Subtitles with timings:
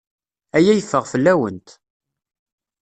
[0.55, 1.67] Aya yeffeɣ fell-awent.